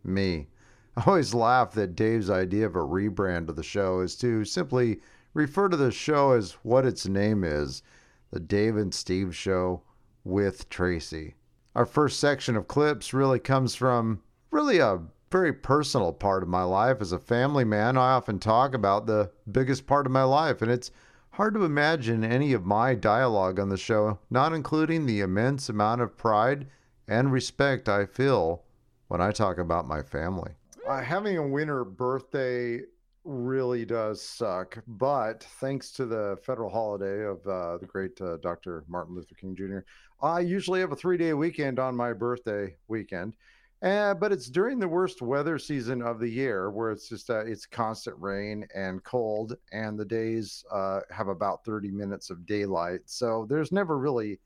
[0.04, 0.50] me.
[0.98, 5.00] I always laugh that Dave's idea of a rebrand of the show is to simply
[5.34, 7.84] refer to the show as what its name is
[8.32, 9.82] the Dave and Steve Show
[10.24, 11.36] with Tracy.
[11.76, 16.64] Our first section of clips really comes from really a very personal part of my
[16.64, 16.98] life.
[17.02, 20.72] As a family man, I often talk about the biggest part of my life, and
[20.72, 20.92] it's
[21.32, 26.02] hard to imagine any of my dialogue on the show not including the immense amount
[26.02, 26.68] of pride
[27.08, 28.64] and respect I feel
[29.08, 30.52] when I talk about my family.
[30.88, 32.82] Uh, having a winter birthday
[33.30, 38.84] really does suck, but thanks to the federal holiday of uh, the great uh, Dr.
[38.88, 39.80] Martin Luther King Jr.,
[40.22, 43.36] I usually have a three day weekend on my birthday weekend.
[43.82, 47.46] Uh, but it's during the worst weather season of the year where it's just uh,
[47.46, 53.00] it's constant rain and cold and the days uh, have about 30 minutes of daylight
[53.06, 54.38] so there's never really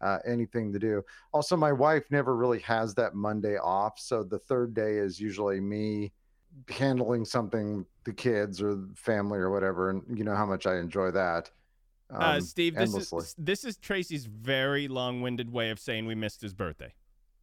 [0.00, 4.38] uh, anything to do also my wife never really has that monday off so the
[4.38, 6.12] third day is usually me
[6.68, 11.10] handling something the kids or family or whatever and you know how much i enjoy
[11.10, 11.50] that
[12.12, 13.18] uh, um, Steve, this endlessly.
[13.18, 16.92] is this is Tracy's very long-winded way of saying we missed his birthday.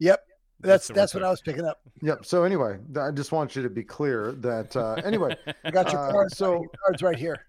[0.00, 0.20] Yep.
[0.60, 1.80] That's so that's what I was picking up.
[2.02, 2.24] Yep.
[2.24, 5.36] So anyway, I just want you to be clear that uh, anyway.
[5.64, 6.36] I got your uh, cards.
[6.36, 7.46] so your cards right here.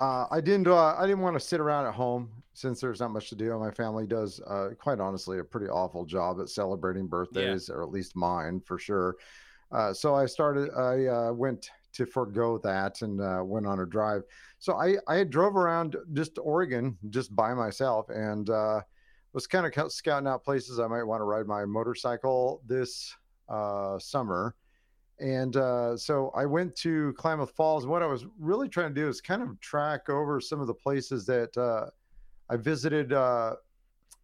[0.00, 0.68] uh, I didn't.
[0.68, 3.58] Uh, I didn't want to sit around at home since there's not much to do.
[3.58, 7.90] My family does, uh, quite honestly, a pretty awful job at celebrating birthdays, or at
[7.90, 9.16] least mine for sure.
[9.72, 10.70] Uh, so I started.
[10.74, 14.22] I uh, went to forego that and uh, went on a drive.
[14.58, 18.80] So I I drove around just Oregon just by myself and uh,
[19.32, 23.14] was kind of scouting out places I might want to ride my motorcycle this
[23.48, 24.54] uh, summer.
[25.18, 25.54] And
[25.98, 27.86] so I went to Klamath Falls.
[27.86, 30.74] What I was really trying to do is kind of track over some of the
[30.74, 31.56] places that
[32.50, 33.14] I visited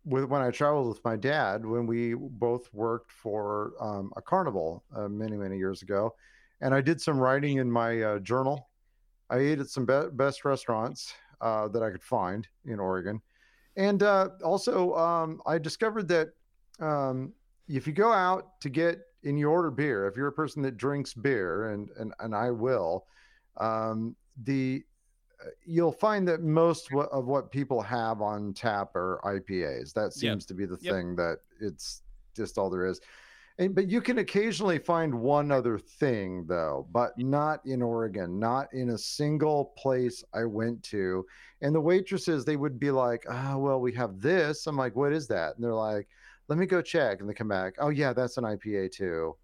[0.05, 4.85] with when I traveled with my dad when we both worked for um, a carnival
[4.95, 6.15] uh, many many years ago.
[6.61, 8.69] And I did some writing in my uh, journal.
[9.31, 13.21] I ate at some be- best restaurants uh, that I could find in Oregon.
[13.77, 16.29] And uh, also, um, I discovered that
[16.79, 17.33] um,
[17.69, 20.77] if you go out to get and you order beer, if you're a person that
[20.77, 23.07] drinks beer, and and and I will,
[23.57, 24.85] um, the
[25.67, 29.93] you'll find that most of what people have on tap are IPAs.
[29.95, 30.13] That Yep.
[30.15, 30.93] seems to be the Yep.
[30.95, 32.03] thing that it's
[32.35, 33.01] just all there is.
[33.59, 38.73] And, but you can occasionally find one other thing though, but not in Oregon, not
[38.73, 41.27] in a single place I went to.
[41.61, 45.13] And the waitresses, they would be like, "Oh, well, we have this." I'm like, "What
[45.13, 46.09] is that?" And they're like,
[46.49, 49.37] "Let me go check." And they come back, "Oh yeah, that's an IPA too."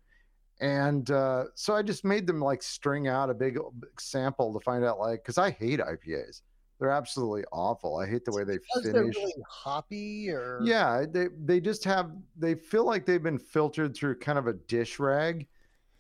[0.61, 3.59] And uh, so I just made them like string out a big
[3.99, 6.42] sample to find out, like, because I hate IPAs.
[6.81, 7.97] They're absolutely awful.
[7.97, 8.92] I hate the way they Because finish.
[8.92, 13.94] they're really hoppy, or Yeah, they they just have they feel like they've been filtered
[13.97, 15.47] through kind of a dish rag,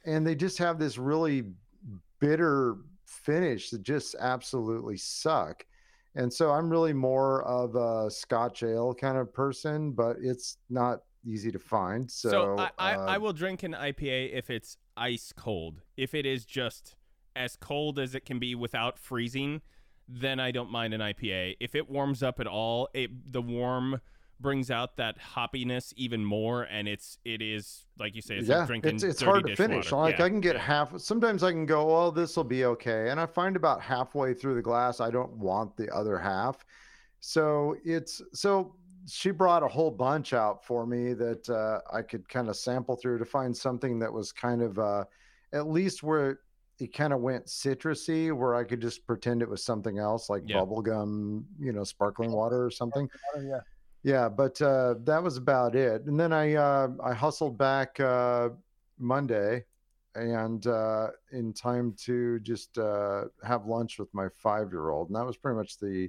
[0.04, 1.52] and they just have this really
[2.20, 5.64] bitter finish that just absolutely suck.
[6.14, 11.02] And so I'm really more of a Scotch ale kind of person, but it's not
[11.28, 12.10] easy to find.
[12.10, 15.82] So, So, I, I, uh, I will drink an IPA if it's ice cold.
[15.96, 16.96] If it is just
[17.36, 19.60] as cold as it can be without freezing,
[20.08, 21.56] then I don't mind an IPA.
[21.60, 24.00] If it warms up at all, it the warm
[24.40, 28.58] brings out that hoppiness even more, and it's it is like you say, it's yeah,
[28.58, 29.84] like drinking it's it's hard to finish.
[29.84, 30.10] dishwater.
[30.12, 30.24] Like Yeah.
[30.24, 30.98] I can get half.
[30.98, 34.54] Sometimes I can go, "Oh, this will be okay," and I find about halfway through
[34.54, 36.64] the glass, I don't want the other half.
[37.20, 38.74] So it's so
[39.08, 42.96] she brought a whole bunch out for me that uh, I could kind of sample
[42.96, 45.04] through to find something that was kind of uh,
[45.52, 46.40] at least where
[46.78, 50.44] it kind of went citrusy, where I could just pretend it was something else, like
[50.44, 50.56] Yeah.
[50.56, 53.08] bubblegum, you know, sparkling water or something.
[53.40, 53.60] Yeah.
[54.04, 56.02] Yeah, but uh, that was about it.
[56.02, 58.50] And then I uh, I hustled back uh,
[58.96, 59.64] Monday,
[60.14, 65.16] and uh, in time to just uh, have lunch with my five year old, and
[65.16, 66.08] that was pretty much the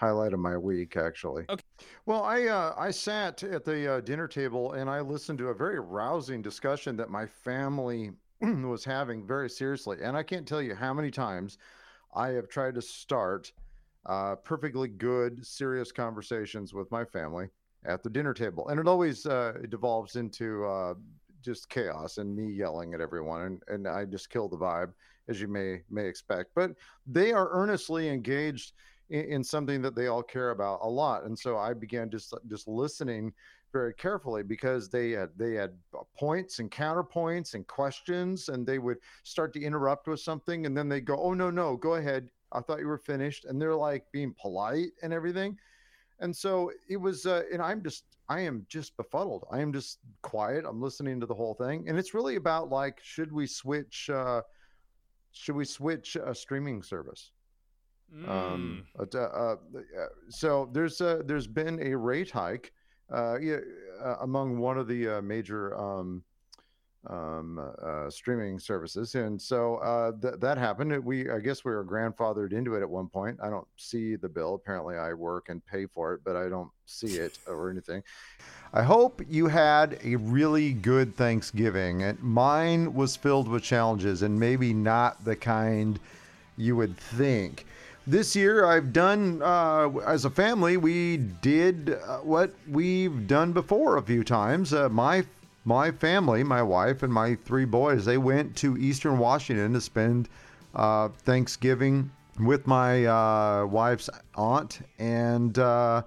[0.00, 1.44] highlight of my week, actually.
[1.50, 1.62] Okay.
[2.06, 5.54] Well, I uh, I sat at the uh, dinner table and I listened to a
[5.54, 10.74] very rousing discussion that my family was having very seriously, and I can't tell you
[10.74, 11.58] how many times
[12.14, 13.52] I have tried to start
[14.06, 17.48] uh, perfectly good, serious conversations with my family
[17.84, 20.94] at the dinner table, and it always uh, devolves into uh,
[21.42, 24.92] just chaos and me yelling at everyone, and, and I just kill the vibe,
[25.28, 26.52] as you may may expect.
[26.54, 26.72] But
[27.06, 28.72] they are earnestly engaged
[29.10, 32.34] in, in something that they all care about a lot, and so I began just
[32.48, 33.32] just listening
[33.72, 35.72] very carefully because they had they had
[36.16, 40.88] points and counterpoints and questions, and they would start to interrupt with something, and then
[40.88, 43.44] they go, "Oh no, no, go ahead." I thought you were finished.
[43.44, 45.56] And they're like being polite and everything.
[46.20, 49.46] And so it was, uh, and I'm just, I am just befuddled.
[49.50, 50.64] I am just quiet.
[50.68, 51.88] I'm listening to the whole thing.
[51.88, 54.42] And it's really about like, should we switch, uh,
[55.32, 57.32] should we switch a streaming service?
[58.26, 59.14] Um, Mm.
[59.14, 62.72] uh, uh, uh, so there's uh, there's been a rate hike
[63.12, 63.58] uh, yeah,
[64.04, 66.22] uh, among one of the uh, major um,
[67.08, 71.02] um, uh, streaming services, and so uh, th- that happened.
[71.04, 73.38] We I guess we were grandfathered into it at one point.
[73.42, 74.54] I don't see the bill.
[74.54, 78.02] Apparently, I work and pay for it, but I don't see it or anything.
[78.72, 82.02] I hope you had a really good Thanksgiving.
[82.02, 85.98] And mine was filled with challenges and maybe not the kind
[86.56, 87.66] you would think.
[88.06, 93.98] This year, I've done, uh, as a family, we did uh, what we've done before
[93.98, 94.72] a few times.
[94.72, 95.24] Uh, my
[95.66, 100.30] my family, my wife and my three boys, they went to Eastern Washington to spend
[100.74, 102.10] uh, Thanksgiving
[102.40, 106.02] with my uh, wife's aunt, and uh,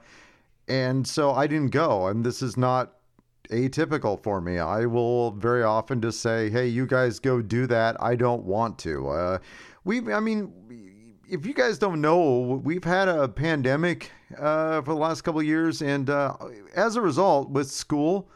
[0.68, 2.08] and so I didn't go.
[2.08, 2.94] And this is not
[3.52, 4.58] atypical for me.
[4.58, 8.02] I will very often just say, "Hey, you guys go do that.
[8.02, 9.40] I don't want to."
[9.86, 10.54] We, I mean,
[11.34, 15.48] if you guys don't know, we've had a pandemic uh, for the last couple of
[15.48, 16.38] years, and uh,
[16.76, 18.30] as a result, with school,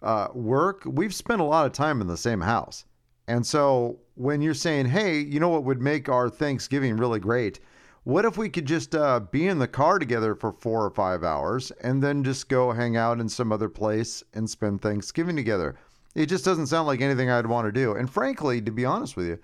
[0.00, 2.86] uh, work, we've spent a lot of time in the same house.
[3.26, 7.60] And so when you're saying, "Hey, you know what would make our Thanksgiving really great?"
[8.04, 11.22] What if we could just uh, be in the car together for four or five
[11.22, 15.76] hours and then just go hang out in some other place and spend Thanksgiving together?
[16.14, 17.92] It just doesn't sound like anything I'd want to do.
[17.92, 19.38] And frankly, to be honest with you,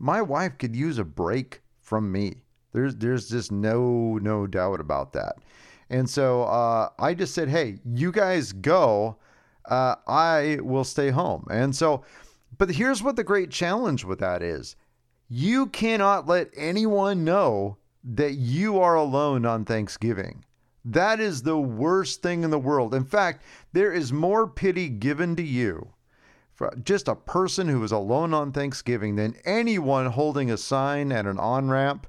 [0.00, 2.42] my wife could use a break from me.
[2.72, 5.36] There's there's just no no doubt about that.
[5.90, 9.16] And so uh, I just said, hey, you guys go.
[9.66, 11.46] Uh, I will stay home.
[11.50, 12.02] And so,
[12.58, 14.76] but here's what the great challenge with that is
[15.28, 20.44] you cannot let anyone know that you are alone on Thanksgiving.
[20.84, 22.94] That is the worst thing in the world.
[22.94, 25.88] In fact, there is more pity given to you
[26.82, 31.38] just a person who is alone on Thanksgiving than anyone holding a sign at an
[31.38, 32.06] on ramp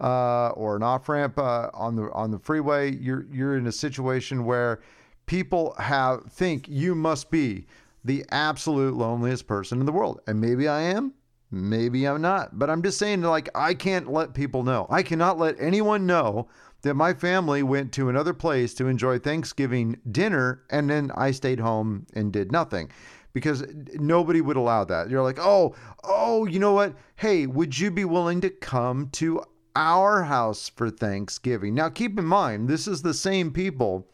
[0.00, 2.94] uh, or an off ramp uh, on the on the freeway.
[2.94, 4.80] You're you're in a situation where
[5.26, 7.66] people have think you must be
[8.04, 11.14] the absolute loneliest person in the world, and maybe I am.
[11.52, 14.86] Maybe I'm not, but I'm just saying, like, I can't let people know.
[14.90, 16.48] I cannot let anyone know
[16.82, 21.60] that my family went to another place to enjoy Thanksgiving dinner and then I stayed
[21.60, 22.90] home and did nothing
[23.36, 23.62] because
[23.96, 25.10] nobody would allow that.
[25.10, 25.74] You're like, oh,
[26.04, 26.94] oh, you know what?
[27.16, 29.42] Hey, would you be willing to come to
[29.76, 31.74] our house for Thanksgiving?
[31.74, 34.08] Now, keep in mind, this is the same people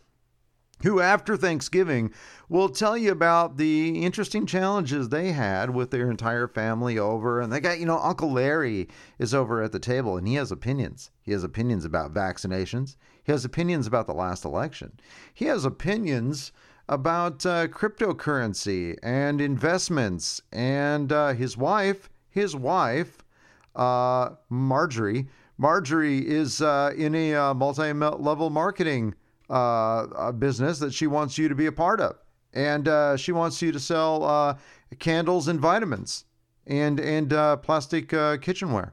[0.82, 2.12] who, after Thanksgiving,
[2.48, 7.40] will tell you about the interesting challenges they had with their entire family over.
[7.40, 8.88] And they got, you know, Uncle Larry
[9.20, 11.12] is over at the table and he has opinions.
[11.20, 14.92] He has opinions about vaccinations, he has opinions about the last election,
[15.32, 16.52] he has opinions
[16.88, 20.42] about uh, cryptocurrency and investments.
[20.52, 23.24] And uh, his wife, his wife,
[23.74, 29.14] uh, Marjorie, Marjorie is uh, in a uh, multi level marketing
[29.48, 32.16] uh, business that she wants you to be a part of,
[32.52, 34.58] and she wants you to sell
[34.98, 36.24] candles and vitamins
[36.66, 37.30] and and
[37.62, 38.08] plastic
[38.40, 38.92] kitchenware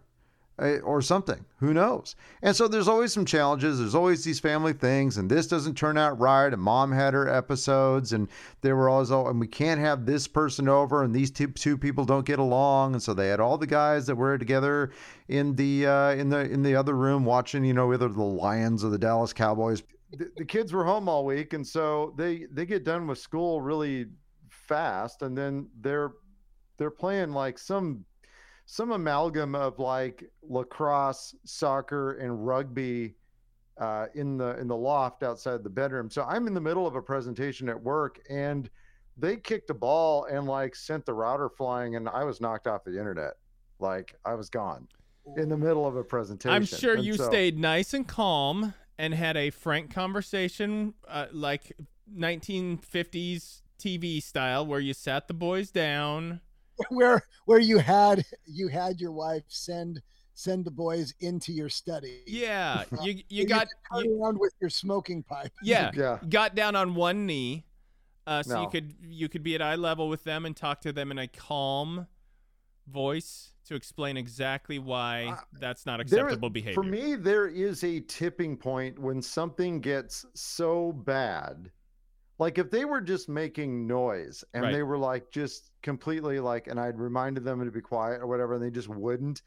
[0.60, 1.46] or something.
[1.58, 2.16] Who knows?
[2.42, 3.80] And so there's always some challenges.
[3.80, 6.52] There's always these family things, and this doesn't turn out right.
[6.52, 8.28] And mom had her episodes, and
[8.62, 12.06] there were always, and we can't have this person over, and these two two people
[12.06, 14.92] don't get along, and so they had all the guys that were together
[15.28, 18.84] in the uh, in the in the other room watching, you know, either the Lions
[18.84, 19.84] or the Dallas Cowboys.
[20.12, 23.62] The, the kids were home all week, and so they they get done with school
[23.62, 24.08] really
[24.50, 26.12] fast, and then they're
[26.78, 28.06] they're playing like some
[28.72, 33.16] some amalgam of like lacrosse, soccer, and rugby
[33.82, 36.08] uh, in the in the loft outside the bedroom.
[36.08, 38.70] So I'm in the middle of a presentation at work, and
[39.18, 42.84] they kicked a ball and like sent the router flying, and I was knocked off
[42.84, 43.34] the internet.
[43.80, 44.88] Like I was gone
[45.36, 46.56] in the middle of a presentation.
[46.56, 51.26] I'm sure And you so- stayed nice and calm and had a frank conversation, uh,
[51.32, 51.76] like
[52.16, 56.42] 1950s TV style, where you sat the boys down.
[56.90, 60.02] where where you had you had your wife send
[60.34, 62.22] send the boys into your study.
[62.26, 65.52] Yeah, you you got turn around with your smoking pipe.
[65.62, 66.20] yeah, Yeah.
[66.30, 67.66] got down on one knee,
[68.26, 70.94] uh, so you could you could be at eye level with them and talk to
[70.94, 72.08] them in a calm
[72.88, 76.74] voice to explain exactly why that's not There- acceptable behavior.
[76.74, 81.70] For me, there is a tipping point when something gets so bad.
[82.40, 84.72] Like if they were just making noise and Right.
[84.72, 88.56] they were like just completely like, and I'd reminded them to be quiet or whatever,
[88.56, 89.42] and they just wouldn't,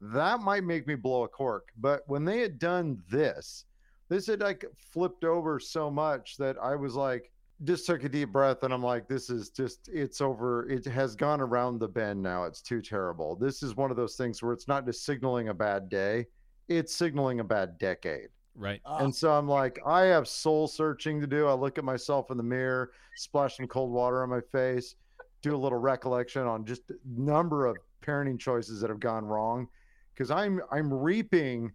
[0.00, 1.70] that might make me blow a cork.
[1.78, 3.64] But when they had done this,
[4.10, 7.32] this had like flipped over so much that I was like,
[7.62, 10.68] just took a deep breath and I'm like, this is just, it's over.
[10.68, 12.44] It has gone around the bend now.
[12.44, 13.36] It's too terrible.
[13.36, 16.26] This is one of those things where it's not just signaling a bad day,
[16.68, 18.28] it's signaling a bad decade.
[18.54, 18.80] Right.
[18.84, 18.98] Ah.
[18.98, 21.46] And so I'm like, I have soul searching to do.
[21.46, 24.96] I look at myself in the mirror, splash some cold water on my face,
[25.42, 29.68] do a little recollection on just a number of parenting choices that have gone wrong.
[30.16, 31.72] Cause I'm I'm reaping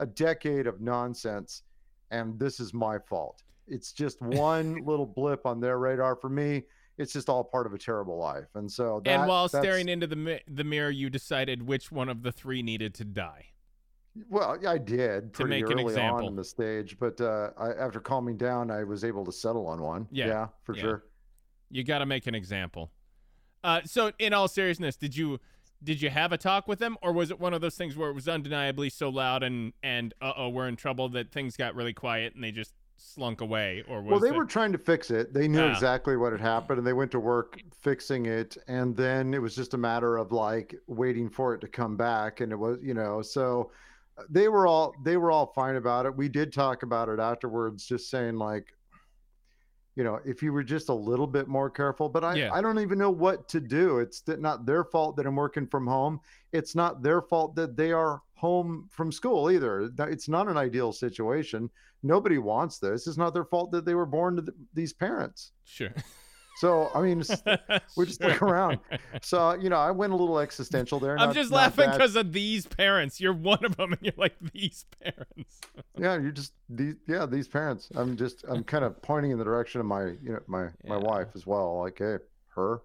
[0.00, 1.62] a decade of nonsense
[2.10, 3.42] and this is my fault.
[3.68, 6.64] It's just one little blip on their radar for me.
[6.98, 8.48] It's just all part of a terrible life.
[8.54, 11.92] And so that, and while that's- staring into the mi- the mirror, you decided which
[11.92, 13.46] one of the three needed to die.
[14.30, 16.28] Well, I did To pretty make an early on example.
[16.28, 19.80] in the stage, but uh, I, after calming down, I was able to settle on
[19.82, 20.06] one.
[20.10, 20.80] Yeah, for yeah.
[20.82, 21.04] sure.
[21.70, 22.90] You got to make an example.
[23.64, 25.40] Uh, so, in all seriousness, did you
[25.82, 28.08] did you have a talk with them, or was it one of those things where
[28.08, 31.74] it was undeniably so loud and and uh oh, we're in trouble that things got
[31.74, 33.84] really quiet and they just slunk away?
[33.88, 35.34] Or was Well, they it- were trying to fix it.
[35.34, 35.70] They knew Ah.
[35.72, 38.56] exactly what had happened, and they went to work fixing it.
[38.68, 42.40] And then it was just a matter of like waiting for it to come back.
[42.40, 43.70] And it was, you know, so
[44.30, 46.16] they were all they were all fine about it.
[46.16, 48.72] We did talk about it afterwards, just saying like,
[49.94, 52.08] you know, if you were just a little bit more careful.
[52.08, 52.52] But I Yeah.
[52.52, 53.98] I don't even know what to do.
[53.98, 56.20] It's not their fault that I'm working from home.
[56.52, 59.90] It's not their fault that they are home from school either.
[59.98, 61.70] It's not an ideal situation.
[62.02, 63.06] Nobody wants this.
[63.06, 65.52] It's not their fault that they were born to th- these parents.
[65.64, 65.94] sure.
[66.56, 67.22] So I mean,
[67.98, 68.78] we just look around.
[69.22, 71.18] So you know, I went a little existential there.
[71.18, 73.20] I'm not- just laughing because of these parents.
[73.20, 75.60] You're one of them, and you're like these parents.
[75.98, 77.88] yeah, you're just these yeah these parents.
[77.94, 80.96] I'm just I'm kind of pointing in the direction of my you know my my
[80.96, 81.78] wife as well.
[81.82, 82.16] Like hey,
[82.54, 82.80] her,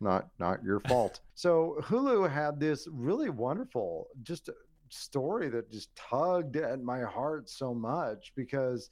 [0.00, 1.20] not not your fault.
[1.34, 4.50] so Hulu had this really wonderful just
[4.90, 8.90] story that just tugged at my heart so much because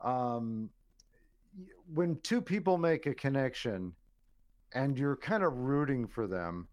[0.00, 0.70] um
[1.94, 3.92] when two people make a connection
[4.74, 6.68] and you're kind of rooting for them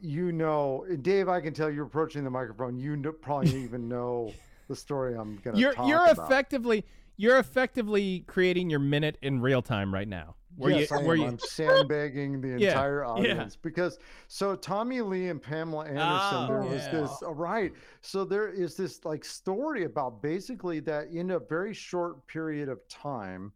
[0.00, 4.32] you know dave i can tell you're approaching the microphone you know, probably even know
[4.68, 6.26] the story i'm gonna You're talk you're about.
[6.26, 6.84] effectively
[7.16, 10.34] you're effectively creating your minute in real time right now.
[10.56, 11.20] Where yes, you, I where am.
[11.20, 13.06] you, I'm sandbagging the Yeah, entire yeah.
[13.10, 13.98] audience because
[14.28, 16.90] so Tommy Lee and Pamela Anderson, Oh, there was yeah.
[17.00, 17.72] this all right.
[18.00, 22.80] So there is this like story about basically that in a very short period of
[22.88, 23.52] time,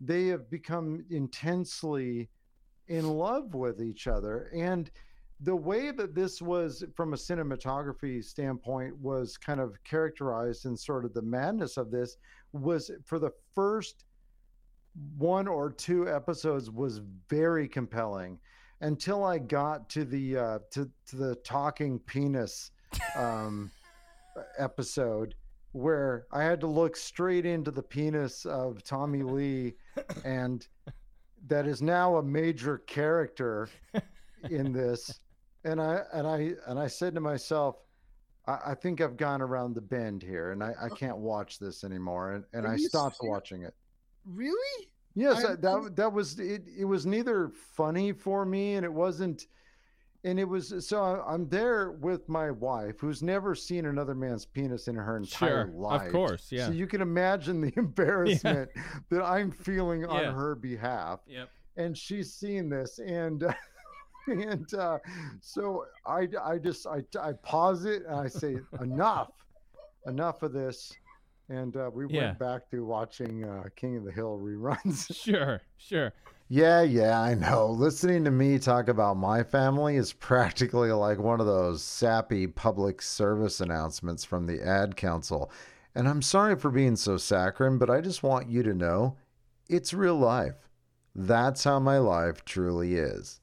[0.00, 2.28] they have become intensely
[2.88, 4.50] in love with each other.
[4.54, 4.90] And
[5.40, 11.04] the way that this was, from a cinematography standpoint, was kind of characterized in sort
[11.04, 12.16] of the madness of this
[12.52, 14.04] was for the first
[15.16, 18.38] one or two episodes was very compelling
[18.80, 22.70] until I got to the uh, to, to the talking penis
[23.16, 23.70] um,
[24.58, 25.34] episode
[25.74, 29.74] where I had to look straight into the penis of Tommy Lee,
[30.24, 30.66] and
[31.48, 33.68] that is now a major character
[34.50, 35.20] in this.
[35.64, 37.76] And I and I and I said to myself,
[38.46, 40.94] I, I think I've gone around the bend here, and I, I oh.
[40.94, 42.32] can't watch this anymore.
[42.32, 43.32] And, and Are I stopped serious?
[43.32, 43.74] watching it.
[44.24, 44.88] Really?
[45.16, 46.62] Yes, I- I- that that was it.
[46.78, 49.46] It was neither funny for me, and it wasn't,
[50.24, 50.86] and it was.
[50.86, 55.66] So I'm there with my wife, who's never seen another man's penis in her entire
[55.70, 56.66] Sure, of course, yeah.
[56.66, 58.70] So you can imagine the embarrassment
[59.10, 60.08] that I'm feeling Yeah.
[60.08, 61.48] on her behalf, Yep.
[61.76, 63.44] and she's seen this, and
[64.26, 64.98] and uh,
[65.40, 69.30] so I I just I I pause it and I say enough,
[70.06, 70.92] enough of this.
[71.50, 72.28] And uh, we Yeah.
[72.28, 75.14] went back to watching uh, King of the Hill reruns.
[75.24, 76.14] Sure, sure.
[76.48, 77.66] Yeah, yeah, I know.
[77.70, 83.00] Listening to me talk about my family is practically like one of those sappy public
[83.00, 85.50] service announcements from the ad council.
[85.94, 89.16] And I'm sorry for being so saccharine, but I just want you to know
[89.70, 90.68] it's real life.
[91.14, 93.40] That's how my life truly is.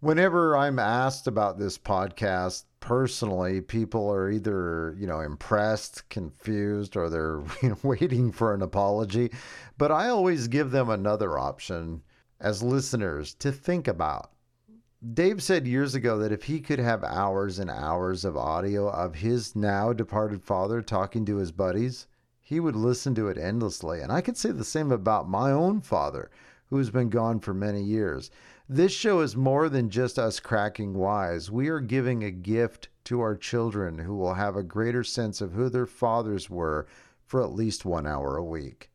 [0.00, 7.10] Whenever I'm asked about this podcast personally, people are either, you know, impressed, confused, or
[7.10, 9.30] they're you know, waiting for an apology.
[9.76, 12.02] But I always give them another option
[12.42, 14.32] as listeners to think about.
[15.14, 19.14] Dave said years ago that if he could have hours and hours of audio of
[19.14, 22.06] his now departed father talking to his buddies,
[22.40, 24.00] he would listen to it endlessly.
[24.00, 26.30] And I could say the same about my own father,
[26.66, 28.30] who has been gone for many years.
[28.68, 31.50] This show is more than just us cracking wise.
[31.50, 35.52] We are giving a gift to our children who will have a greater sense of
[35.52, 36.86] who their fathers were
[37.24, 38.90] for at least one hour a week.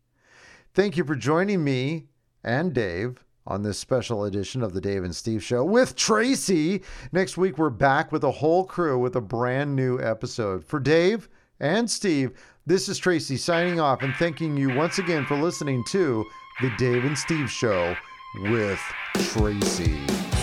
[0.74, 2.08] Thank you for joining me
[2.44, 6.84] and Dave on this special edition of the Dave and Steve Show with Tracy.
[7.12, 10.64] Next week, we're back with a whole crew with a brand new episode.
[10.64, 11.30] For Dave
[11.60, 12.34] and Steve,
[12.66, 16.26] this is Tracy signing off and thanking you once again for listening to
[16.62, 17.96] the Dave and Steve Show
[18.44, 18.80] with
[19.16, 20.37] Tracy.